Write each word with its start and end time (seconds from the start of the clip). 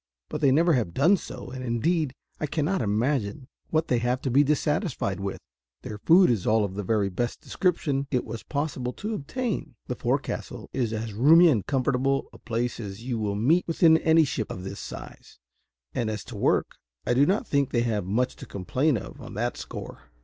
But 0.29 0.41
they 0.41 0.51
never 0.51 0.73
have 0.73 0.95
done 0.95 1.15
so; 1.15 1.51
and 1.51 1.63
indeed 1.63 2.15
I 2.39 2.47
cannot 2.47 2.81
imagine 2.81 3.47
what 3.69 3.87
they 3.87 3.99
have 3.99 4.19
to 4.21 4.31
be 4.31 4.43
dissatisfied 4.43 5.19
with: 5.19 5.37
their 5.83 5.99
food 5.99 6.31
is 6.31 6.47
all 6.47 6.65
of 6.65 6.73
the 6.73 6.81
very 6.81 7.09
best 7.11 7.39
description 7.39 8.07
it 8.09 8.25
was 8.25 8.41
possible 8.41 8.93
to 8.93 9.13
obtain; 9.13 9.75
the 9.85 9.93
forecastle 9.93 10.71
is 10.73 10.91
as 10.91 11.13
roomy 11.13 11.49
and 11.49 11.67
comfortable 11.67 12.29
a 12.33 12.39
place 12.39 12.79
as 12.79 13.03
you 13.03 13.19
will 13.19 13.35
meet 13.35 13.67
with 13.67 13.83
in 13.83 13.99
any 13.99 14.23
ship 14.23 14.49
of 14.49 14.63
this 14.63 14.79
size; 14.79 15.37
and, 15.93 16.09
as 16.09 16.23
to 16.23 16.35
work, 16.35 16.77
I 17.05 17.13
do 17.13 17.27
not 17.27 17.45
think 17.45 17.69
they 17.69 17.83
have 17.83 18.03
much 18.03 18.35
to 18.37 18.47
complain 18.47 18.97
of 18.97 19.21
on 19.21 19.35
that 19.35 19.55
score." 19.55 20.09